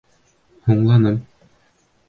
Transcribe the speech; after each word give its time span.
Һуңланың. 0.69 1.21